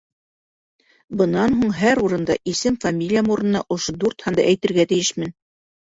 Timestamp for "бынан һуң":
1.19-1.75